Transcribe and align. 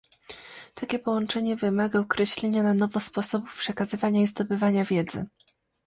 Takie 0.75 0.99
połączenie 0.99 1.55
wymaga 1.55 1.99
określenia 1.99 2.63
na 2.63 2.73
nowo 2.73 2.99
sposobów 2.99 3.57
przekazywania 3.57 4.21
i 4.21 4.27
zdobywania 4.27 4.85
wiedzy 4.85 5.25